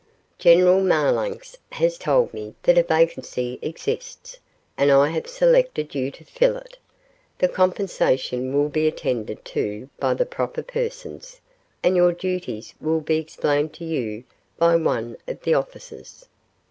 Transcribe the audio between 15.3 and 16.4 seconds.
the officers.